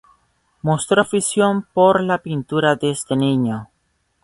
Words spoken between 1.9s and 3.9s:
la pintura desde niño.